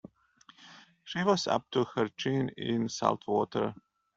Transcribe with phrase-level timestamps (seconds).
[1.03, 3.75] She was up to her chin in salt water.